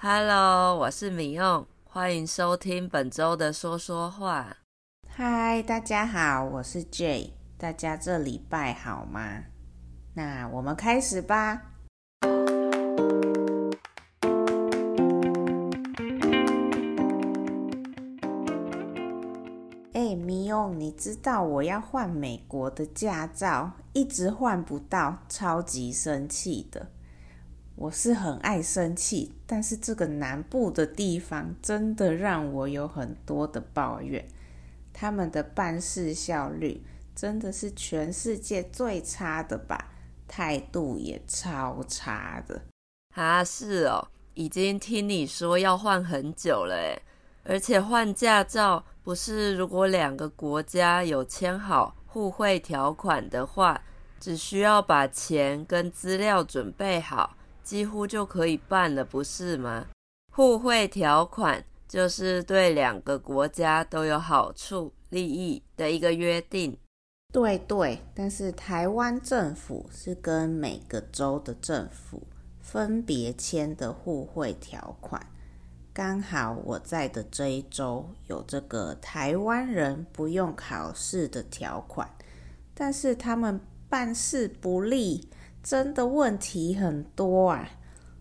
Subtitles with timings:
[0.00, 4.58] Hello，我是米用，欢迎收听本周的说说话。
[5.08, 9.42] 嗨，大家好，我是 Jay，大家这礼拜好吗？
[10.14, 11.62] 那我们开始吧。
[19.94, 26.86] 哎，米用，你知道我要换美国的驾照，一直换不到，超级生气的。
[27.80, 34.26] 我是很爱生气，但是这个南部的地方真的让我有很多的抱怨。
[34.92, 36.82] 他们的办事效率
[37.14, 39.92] 真的是全世界最差的吧？
[40.26, 42.60] 态度也超差的。
[43.14, 47.00] 啊，是哦，已经听你说要换很久了诶，
[47.44, 53.80] 而且换驾照不是如果两个国家有签好互惠条款的话，
[54.18, 57.36] 只需要把钱跟资料准备好。
[57.68, 59.88] 几乎就可以办了，不是吗？
[60.32, 66.74] 互惠条款就是对两个国家都有好处、利益的一个约定。
[67.30, 72.26] 对对，但是台湾政府是跟每个州的政府
[72.58, 75.20] 分别签的互惠条款。
[75.92, 82.08] 刚好我在的这一州有这个台湾人不用考试的条款，
[82.72, 85.28] 但是他们办事不力。
[85.62, 87.68] 真的问题很多啊，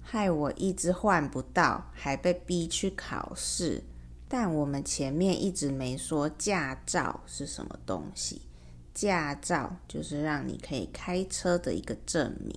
[0.00, 3.82] 害我一直换不到，还被逼去考试。
[4.28, 8.42] 但我们前面一直没说驾照是什么东西，
[8.94, 12.54] 驾照就是让你可以开车的一个证明。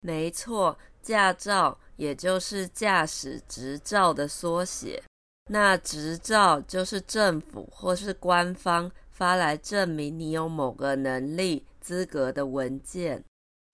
[0.00, 5.02] 没错，驾照也就是驾驶执照的缩写。
[5.50, 13.22] 那执照就是政府或是官方发来证明你有某个能力资格的文件。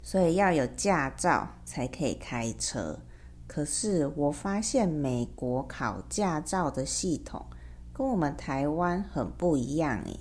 [0.03, 2.99] 所以要有驾照才可以开车。
[3.47, 7.45] 可是我发现美国考驾照的系统
[7.93, 10.21] 跟我们台湾很不一样诶。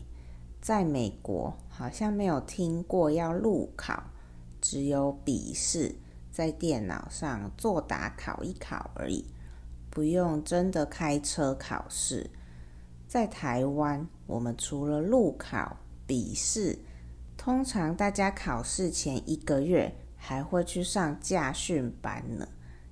[0.60, 4.04] 在美国好像没有听过要路考，
[4.60, 5.96] 只有笔试，
[6.32, 9.26] 在电脑上作答考一考而已，
[9.90, 12.30] 不用真的开车考试。
[13.08, 16.80] 在台湾，我们除了路考、笔试。
[17.40, 22.46] 通常大家考试前一个月还会去上驾训班呢，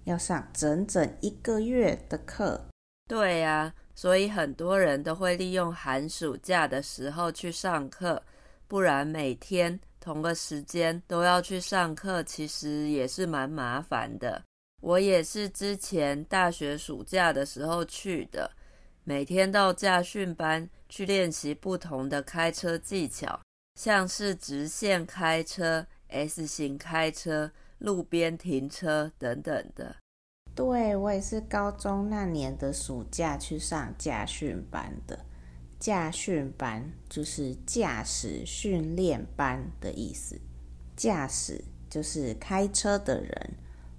[0.05, 2.65] 要上整整一个月的课。
[3.09, 8.23] 对呀，所以很多人都会利用寒暑假的时候去上课，
[8.69, 14.41] 不然每天同个时间都要去上课，其实也是蛮麻烦的。
[14.81, 18.49] 我也是之前大学暑假的时候去的，
[19.03, 23.37] 每天到驾训班去练习不同的开车技巧。
[23.77, 29.95] 像是直线开车、S 型开车、路边停车等等的。
[30.55, 35.19] 对，我也是高中那年的暑假去上驾训班的。
[35.79, 40.41] 驾训班就是驾驶训练班的意思，
[40.95, 43.53] 驾驶就是开车的人。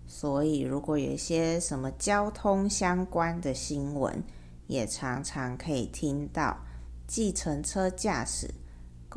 [0.09, 4.21] 所以如果有一些什么交通相关的新闻，
[4.67, 6.59] 也常常可以听到
[7.07, 8.51] 计程车驾驶。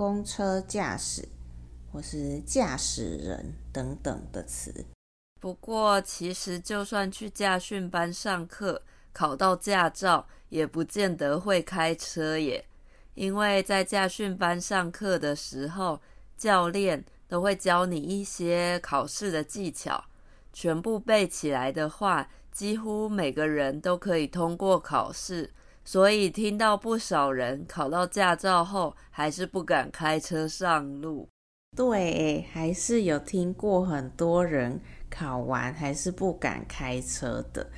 [0.01, 1.29] 公车驾驶
[1.93, 4.73] 或是驾驶人等等的词。
[5.39, 8.81] 不过，其实就算去驾训班上课，
[9.13, 12.65] 考到驾照，也不见得会开车耶。
[13.13, 16.01] 因为在驾训班上课的时候，
[16.35, 20.05] 教练都会教你一些考试的技巧，
[20.51, 25.51] 全部背起来的话，几乎每个人都可以通过考试。
[25.83, 31.27] 所以听到不少人考到驾照后，还是不敢开车上路。
[31.75, 37.69] 对，还是有听过很多人考完还是不敢开车的，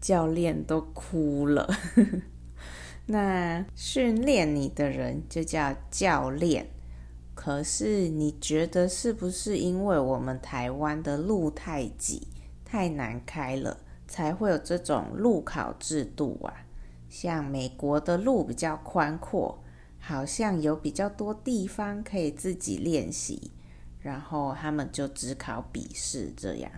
[0.00, 1.68] 教练都哭了。
[3.06, 6.68] 那训练你的人就叫教练。
[7.36, 12.26] 可是你觉得是不是因为我们台湾的路太挤、
[12.64, 13.78] 太难开了，
[14.08, 16.65] 才会有这种路考制度啊？
[17.08, 19.62] 像美国的路比较宽阔，
[19.98, 23.52] 好像有比较多地方可以自己练习，
[24.00, 26.70] 然后他们就只考笔试这样。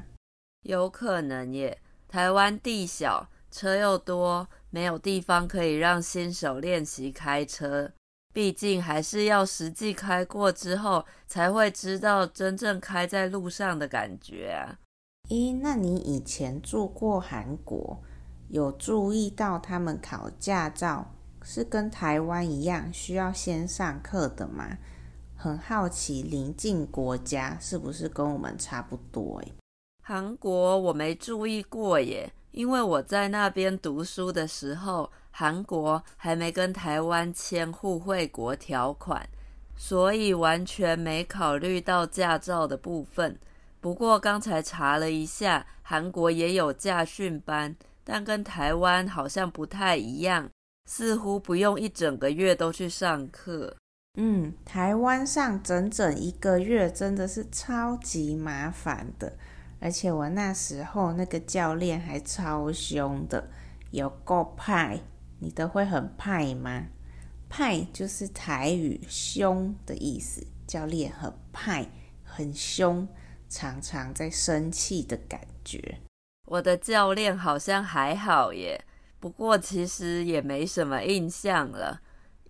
[0.62, 7.92] 有可能耶，台湾地小，车又多，没有地方可以让新手练习开车。
[8.34, 14.78] 毕竟还是要实际开过之后，才会知道真正开在路上的感觉啊。
[15.30, 18.02] 咦，那你以前住过韩国？
[18.48, 24.78] 有注意到他们考驾照是跟台湾一样需要先上课的吗？
[25.36, 29.42] 很好奇邻近国家是不是跟我们差不多？
[30.02, 39.28] 韩国我没注意过耶，因为我在那边读书的时候，韩国还没跟台湾签互惠国条款，
[39.76, 43.38] 所以完全没考虑到驾照的部分。
[43.80, 47.76] 不过刚才查了一下，韩国也有驾训班，
[48.10, 50.48] 但跟台湾好像不太一样，
[50.86, 53.76] 似乎不用一整个月都去上课。
[54.16, 59.36] 嗯，台湾上整整一个月真的是超级麻烦的。
[59.78, 63.50] 而且我那时候那个教练还超凶的，
[63.90, 64.98] 有够派。
[65.40, 66.86] 你都会很派吗？
[67.50, 70.46] 派就是台语凶的意思。
[70.66, 71.86] 教练很派，
[72.24, 73.06] 很凶，
[73.50, 76.00] 常常在生气的感觉。
[76.50, 78.82] 我的教练好像还好耶，
[79.20, 82.00] 不过其实也没什么印象了，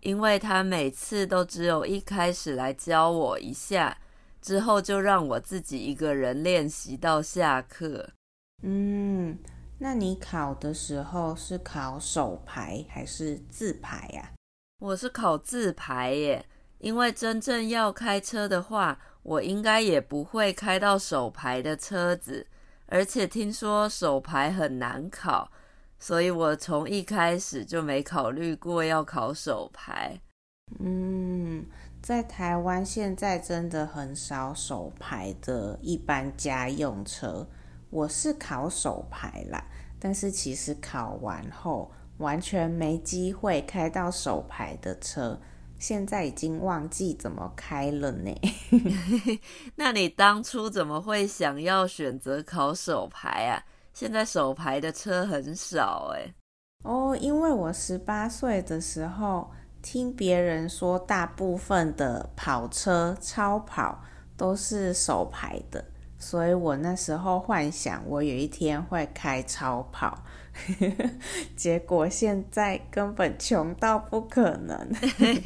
[0.01, 3.99] 因为他每次都只有一开始来教我一下。
[4.41, 8.09] 之后就让我自己一个人练习到下课。
[8.63, 9.37] 嗯，
[9.79, 14.31] 那你考的时候是考手牌还是自牌呀？
[14.79, 16.47] 我是考自牌耶，
[16.79, 22.47] 因为真正要开车的话，我应该也不会开到手牌的车子，
[22.89, 25.51] 而且听说手牌很难考，
[25.99, 30.21] 所以我从一开始就没考虑过要考手牌。
[30.81, 31.65] 嗯。
[32.01, 37.45] 在台湾现在真的很少手牌的一般家用车，
[37.91, 39.65] 我是考手牌啦，
[39.99, 45.39] 但是其实考完后完全没机会开到手牌的车，
[45.79, 48.35] 现在已经忘记怎么开了呢。
[49.77, 53.63] 那你当初怎么会想要选择考手牌啊？
[53.95, 56.35] 现在手牌的车很少哎。
[56.85, 59.51] 哦，因为我十八岁的时候。
[59.81, 64.03] 听别人说，大部分的跑车、超跑
[64.37, 65.83] 都是手牌的，
[66.19, 70.25] 所以我那时候幻想我有一天会开超跑，
[71.57, 74.93] 结果现在根本穷到不可能，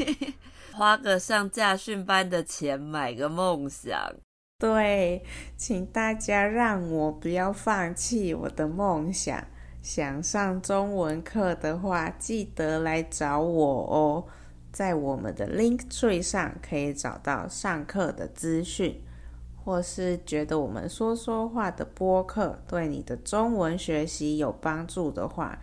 [0.72, 3.94] 花个上驾训班的钱买个梦想。
[4.58, 5.24] 对，
[5.56, 9.44] 请大家让我不要放弃我的梦想。
[9.82, 14.24] 想上中文课的话，记得来找我哦。
[14.72, 19.02] 在我们的 Linktree 上可以找到上课的资讯，
[19.64, 25.58] 或是觉得我们说说话的播客对你的中文学习有帮助的话，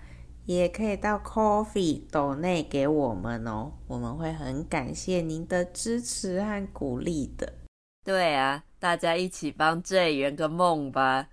[0.45, 3.73] 也可以到 Coffee 斗内给我们哦。
[3.87, 7.53] 我们会很感谢您的支持和鼓励的。
[8.03, 11.27] 对啊，大家一起帮 J 圆个梦吧。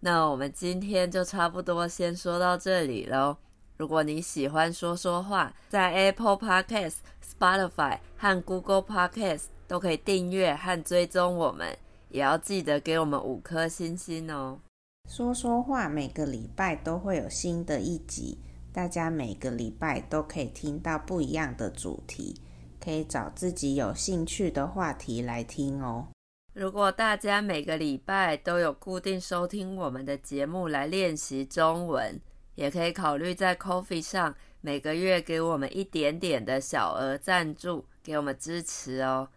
[0.00, 3.36] 那我们今天就差不多先说到这里喽。
[3.76, 11.76] 如果你喜欢说说话，在 Apple Podcast、Spotify 和 Google Podcast 都可以订阅和追踪我们，
[12.12, 14.60] 也要记得给我们五颗星星哦。
[15.08, 18.38] 说说话每个礼拜都会有新的一集，
[18.70, 22.36] 大家每个礼拜都可以听到不一样的主题，
[22.78, 26.08] 可以找自己有兴趣的话题来听哦。
[26.52, 32.20] 如果大家每个礼拜都有固定收听我们的节目来练习中文，
[32.56, 39.30] 也可以考虑在 Coffee 上每个月给我们一点点的小额赞助，给我们支持哦。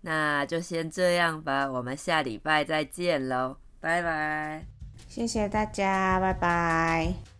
[0.00, 4.64] 那就先这样吧，我们下礼拜再见喽，拜拜！
[5.08, 7.37] 谢谢大家，拜拜。